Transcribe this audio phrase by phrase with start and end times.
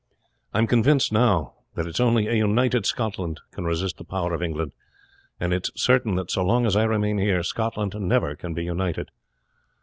[0.51, 4.33] I am convinced now that it is only a united Scotland can resist the power
[4.33, 4.73] of England,
[5.39, 8.63] and it is certain that so long as I remain here Scotland never can be
[8.63, 9.11] united.